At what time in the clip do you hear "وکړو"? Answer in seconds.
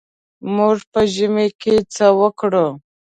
2.19-2.67